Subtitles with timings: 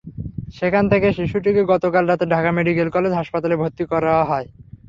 [0.55, 4.47] সেখান থেকে শিশুটিকে গতকাল রাতে ঢাকা মেডিকেল কলেজ হাসপাতালে ভর্তি করা হয়।